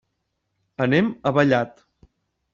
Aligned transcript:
Anem 0.85 1.11
a 1.31 1.35
Vallat. 1.39 1.87